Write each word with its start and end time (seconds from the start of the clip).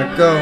it 0.00 0.16
go. 0.16 0.32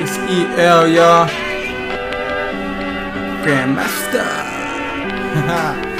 It's 0.00 0.16
EL, 0.18 0.88
y'all. 0.88 1.28
Grandmaster. 3.44 4.24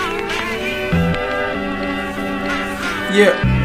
yeah. 3.14 3.63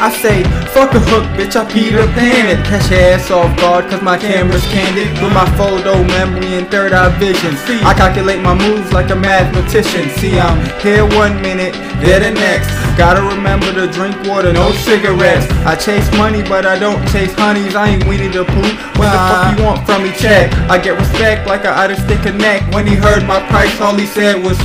I 0.00 0.10
say, 0.10 0.42
fuck 0.74 0.92
a 0.92 1.00
hook, 1.00 1.24
bitch, 1.38 1.56
I 1.56 1.64
Peter 1.70 2.06
Pan 2.14 2.50
it. 2.50 2.64
Catch 2.66 2.90
your 2.90 3.00
ass 3.00 3.30
off 3.30 3.54
guard, 3.58 3.88
cause 3.90 4.02
my 4.02 4.18
camera's 4.18 4.64
candid. 4.66 5.08
With 5.22 5.32
my 5.32 5.46
photo 5.56 6.02
memory 6.04 6.54
and 6.54 6.68
third 6.68 6.92
eye 6.92 7.10
vision. 7.18 7.56
See, 7.64 7.80
I 7.82 7.94
calculate 7.94 8.40
my 8.42 8.54
moves 8.54 8.92
like 8.92 9.10
a 9.10 9.16
mathematician. 9.16 10.10
See, 10.18 10.38
I'm 10.38 10.58
here 10.80 11.04
one 11.16 11.40
minute, 11.40 11.72
there 12.02 12.20
the 12.20 12.32
next. 12.32 12.68
Gotta 12.96 13.22
remember 13.22 13.72
to 13.72 13.90
drink 13.90 14.14
water, 14.28 14.52
no 14.52 14.70
cigarettes. 14.72 15.50
I 15.66 15.74
chase 15.74 16.06
money, 16.16 16.42
but 16.42 16.66
I 16.66 16.78
don't 16.78 17.00
chase 17.10 17.32
honeys. 17.34 17.74
I 17.74 17.96
ain't 17.96 18.06
Winnie 18.06 18.28
the 18.28 18.44
Pooh. 18.44 18.74
What 18.98 19.10
the 19.10 19.20
fuck 19.28 19.58
you 19.58 19.64
want 19.64 19.86
from 19.86 20.02
me? 20.02 20.12
Check. 20.12 20.52
I 20.70 20.78
get 20.78 20.98
respect 20.98 21.46
like 21.46 21.64
I 21.64 21.84
ought 21.84 21.88
to 21.88 22.00
stick 22.00 22.24
a 22.26 22.32
neck. 22.32 22.62
When 22.72 22.86
he 22.86 22.94
heard 22.94 23.26
my 23.26 23.40
price, 23.48 23.80
all 23.80 23.96
he 23.96 24.06
said 24.06 24.42
was. 24.42 24.58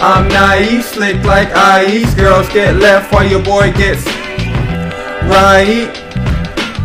I'm 0.00 0.28
naive, 0.28 0.84
slick 0.84 1.22
like 1.24 1.48
ice. 1.50 2.14
Girls 2.14 2.48
get 2.50 2.76
left 2.76 3.12
while 3.12 3.26
your 3.26 3.42
boy 3.42 3.72
gets 3.72 4.06
right. 5.26 5.90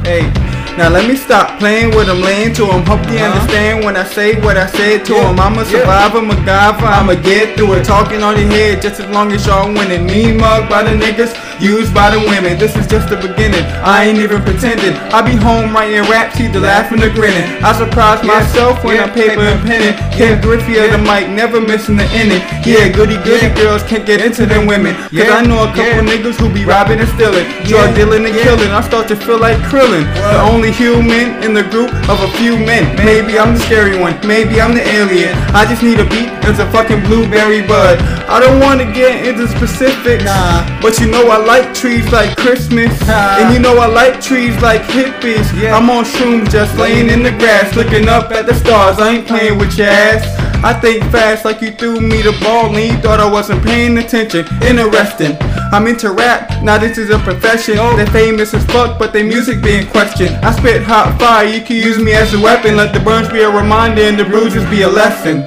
Hey. 0.04 0.43
Now 0.77 0.90
let 0.90 1.08
me 1.08 1.16
stop 1.16 1.59
playing 1.59 1.94
with 1.94 2.09
him, 2.09 2.22
laying 2.22 2.52
to 2.55 2.66
him. 2.66 2.82
Hope 2.82 3.05
you 3.05 3.22
uh-huh. 3.22 3.30
understand 3.30 3.86
when 3.86 3.95
I 3.95 4.04
say 4.05 4.41
what 4.41 4.58
I 4.58 4.66
said 4.66 5.05
to 5.05 5.13
yeah. 5.13 5.30
him. 5.30 5.40
I'm 5.40 5.54
a 5.59 5.66
survivor, 5.66 6.18
yeah. 6.18 6.34
MacGyver, 6.34 6.90
I'ma 6.90 7.13
get 7.22 7.55
through 7.55 7.77
it. 7.77 7.86
Talking 7.86 8.23
on 8.23 8.41
your 8.41 8.49
head 8.49 8.82
just 8.82 8.99
as 8.99 9.05
long 9.13 9.32
as 9.32 9.46
y'all 9.46 9.70
winning. 9.70 10.08
Me 10.08 10.34
mugged 10.34 10.70
by 10.70 10.82
the 10.82 10.98
niggas, 10.98 11.38
used 11.62 11.94
by 11.94 12.10
the 12.10 12.18
women. 12.26 12.57
This 12.57 12.76
is 12.76 12.88
just 12.88 13.10
the 13.10 13.18
beginning. 13.18 13.62
I 13.85 14.05
ain't 14.05 14.18
even 14.18 14.41
pretending. 14.41 14.98
I 15.13 15.21
be 15.21 15.38
home 15.38 15.74
writing 15.77 16.10
raps, 16.10 16.41
either 16.41 16.60
laughing 16.60 17.04
or 17.05 17.13
grinning. 17.13 17.46
I 17.62 17.77
surprise 17.77 18.26
yeah. 18.26 18.34
myself 18.34 18.84
when 18.84 18.98
I'm 18.98 19.13
paper 19.13 19.46
and 19.46 19.62
penning. 19.62 19.94
Ken 20.10 20.41
Griffey 20.41 20.82
of 20.82 20.90
the 20.90 20.98
mic, 20.98 21.29
never 21.29 21.62
missing 21.62 21.98
the 21.98 22.10
inning. 22.18 22.41
Yeah, 22.66 22.90
goody 22.90 23.21
goody 23.21 23.54
girls 23.54 23.84
can't 23.84 24.05
get 24.05 24.26
into 24.26 24.48
them 24.48 24.66
women. 24.66 24.96
Cause 25.13 25.29
I 25.29 25.46
know 25.46 25.70
a 25.70 25.70
couple 25.70 26.01
niggas 26.01 26.41
who 26.41 26.49
be 26.49 26.66
robbing 26.66 26.98
and 26.98 27.10
stealing, 27.13 27.46
drug 27.70 27.94
dealing 27.94 28.26
and 28.26 28.34
killing. 28.34 28.74
I 28.74 28.82
start 28.82 29.07
to 29.10 29.16
feel 29.16 29.38
like 29.38 29.57
Krillin. 29.70 30.10
The 30.18 30.41
only 30.49 30.63
only 30.64 30.78
human 30.78 31.44
in 31.44 31.54
the 31.54 31.64
group 31.64 31.92
of 32.08 32.22
a 32.24 32.32
few 32.38 32.56
men. 32.56 32.96
Maybe 32.96 33.38
I'm 33.38 33.54
the 33.54 33.60
scary 33.60 34.00
one, 34.00 34.16
maybe 34.26 34.62
I'm 34.62 34.74
the 34.74 34.86
alien. 34.96 35.36
I 35.52 35.66
just 35.68 35.84
need 35.84 36.00
a 36.00 36.06
beat 36.06 36.32
as 36.48 36.60
a 36.60 36.72
fucking 36.72 37.04
blueberry 37.04 37.68
bud. 37.68 38.00
I 38.32 38.40
don't 38.40 38.62
want 38.62 38.80
to 38.80 38.86
get 38.86 39.28
into 39.28 39.46
specifics, 39.50 40.24
nah. 40.24 40.64
but 40.82 41.00
you 41.02 41.12
know 41.12 41.28
I 41.28 41.44
like 41.44 41.74
trees 41.74 42.10
like 42.14 42.38
Christmas, 42.38 42.96
nah. 43.06 43.40
and 43.40 43.54
you 43.54 43.60
know 43.60 43.78
I 43.78 43.88
like 43.88 44.22
trees 44.22 44.56
like 44.62 44.84
hippies. 44.84 45.52
Yeah. 45.60 45.76
I'm 45.76 45.90
on 45.90 46.06
shrooms 46.06 46.50
just 46.50 46.78
laying 46.78 47.10
in 47.10 47.24
the 47.24 47.32
grass, 47.32 47.76
looking 47.76 48.08
up 48.08 48.32
at 48.32 48.46
the 48.46 48.54
stars. 48.54 49.00
I 49.00 49.16
ain't 49.16 49.28
playing 49.28 49.58
with 49.60 49.78
your 49.78 49.88
ass. 49.88 50.52
I 50.64 50.74
think 50.74 51.04
fast 51.12 51.44
like 51.44 51.62
you 51.62 51.72
threw 51.72 52.00
me 52.00 52.22
the 52.22 52.32
ball 52.42 52.74
and 52.74 52.78
you 52.78 52.98
thought 53.02 53.20
I 53.20 53.30
wasn't 53.30 53.62
paying 53.64 53.98
attention. 53.98 54.48
Interesting. 54.64 55.36
I'm 55.74 55.88
into 55.88 56.12
rap, 56.12 56.64
now 56.64 56.78
this 56.78 56.98
is 56.98 57.10
a 57.10 57.20
profession. 57.20 57.76
They're 57.76 58.08
famous 58.08 58.54
as 58.54 58.64
fuck, 58.68 58.98
but 58.98 59.12
their 59.12 59.26
music 59.26 59.62
being 59.62 59.88
questioned. 59.88 60.36
I 60.38 60.52
spit 60.52 60.84
hot 60.84 61.20
fire, 61.20 61.46
you 61.46 61.62
can 61.62 61.76
use 61.76 62.00
me 62.00 62.14
as 62.14 62.34
a 62.34 62.40
weapon. 62.40 62.78
Let 62.78 62.94
the 62.94 63.02
burns 63.02 63.28
be 63.28 63.41
a 63.41 63.50
reminder 63.50 64.03
and 64.03 64.18
the 64.18 64.24
bruises 64.24 64.64
be 64.69 64.84
a 64.84 64.88
lesson. 64.90 65.44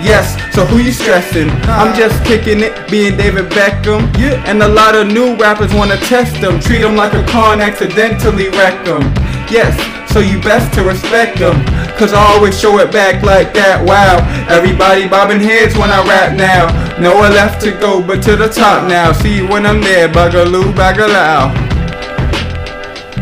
Yes, 0.00 0.36
so 0.54 0.64
who 0.64 0.78
you 0.78 0.92
stressing? 0.92 1.50
I'm 1.68 1.94
just 1.94 2.24
kicking 2.24 2.60
it, 2.60 2.88
being 2.90 3.16
David 3.16 3.50
Beckham. 3.50 4.16
Yeah. 4.16 4.42
And 4.46 4.62
a 4.62 4.68
lot 4.68 4.94
of 4.94 5.08
new 5.08 5.36
rappers 5.36 5.74
wanna 5.74 5.96
test 5.96 6.40
them, 6.40 6.60
treat 6.60 6.80
them 6.80 6.96
like 6.96 7.12
a 7.12 7.26
car 7.26 7.52
and 7.52 7.60
accidentally 7.60 8.48
wreck 8.50 8.84
them. 8.84 9.02
Yes, 9.50 9.74
so 10.08 10.20
you 10.20 10.40
best 10.40 10.72
to 10.74 10.82
respect 10.82 11.38
them. 11.38 11.64
Cause 11.96 12.12
I 12.12 12.20
always 12.34 12.58
show 12.58 12.78
it 12.78 12.92
back 12.92 13.22
like 13.22 13.54
that, 13.54 13.84
wow. 13.84 14.20
Everybody 14.48 15.08
bobbing 15.08 15.40
heads 15.40 15.76
when 15.76 15.90
I 15.90 16.06
rap 16.06 16.36
now. 16.36 16.68
Nowhere 17.00 17.30
left 17.30 17.60
to 17.62 17.72
go 17.72 18.02
but 18.02 18.22
to 18.24 18.36
the 18.36 18.48
top 18.48 18.88
now. 18.88 19.12
See 19.12 19.36
you 19.36 19.48
when 19.48 19.66
I'm 19.66 19.80
there, 19.80 20.08
bugaloo, 20.08 20.72
bagalow. 20.72 21.54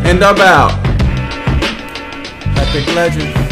And 0.05 0.23
I'm 0.23 0.41
out. 0.41 0.73
Epic 2.57 2.87
legend. 2.95 3.44